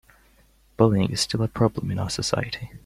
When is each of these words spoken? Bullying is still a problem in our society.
Bullying 0.77 1.11
is 1.11 1.21
still 1.21 1.43
a 1.43 1.47
problem 1.47 1.91
in 1.91 1.99
our 1.99 2.09
society. 2.09 2.71